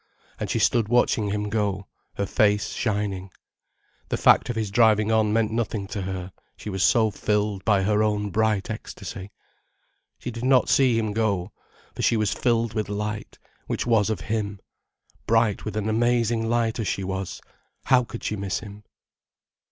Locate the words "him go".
1.29-1.85, 10.97-11.51